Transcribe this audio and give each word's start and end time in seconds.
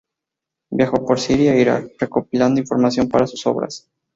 Viajó 0.71 1.05
por 1.05 1.19
Siria 1.19 1.53
e 1.53 1.59
Irak, 1.61 1.91
recopilando 1.99 2.59
información 2.59 3.07
para 3.07 3.27
sus 3.27 3.45
obras. 3.45 3.87